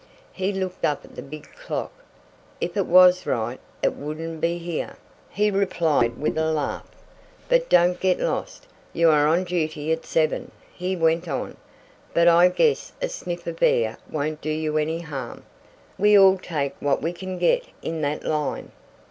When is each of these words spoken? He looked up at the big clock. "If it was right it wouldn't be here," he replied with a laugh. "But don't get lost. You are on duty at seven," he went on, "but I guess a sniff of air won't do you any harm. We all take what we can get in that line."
He 0.33 0.51
looked 0.51 0.83
up 0.83 1.05
at 1.05 1.13
the 1.13 1.21
big 1.21 1.47
clock. 1.55 1.91
"If 2.59 2.75
it 2.75 2.87
was 2.87 3.27
right 3.27 3.59
it 3.83 3.93
wouldn't 3.93 4.41
be 4.41 4.57
here," 4.57 4.95
he 5.29 5.51
replied 5.51 6.17
with 6.17 6.39
a 6.39 6.51
laugh. 6.51 6.89
"But 7.49 7.69
don't 7.69 7.99
get 7.99 8.19
lost. 8.19 8.65
You 8.93 9.11
are 9.11 9.27
on 9.27 9.43
duty 9.43 9.91
at 9.91 10.03
seven," 10.03 10.49
he 10.73 10.95
went 10.95 11.27
on, 11.27 11.55
"but 12.15 12.27
I 12.27 12.47
guess 12.47 12.93
a 12.99 13.09
sniff 13.09 13.45
of 13.45 13.61
air 13.61 13.99
won't 14.09 14.41
do 14.41 14.49
you 14.49 14.79
any 14.79 15.01
harm. 15.01 15.43
We 15.99 16.17
all 16.17 16.39
take 16.39 16.73
what 16.79 17.03
we 17.03 17.13
can 17.13 17.37
get 17.37 17.65
in 17.83 18.01
that 18.01 18.23
line." 18.23 18.71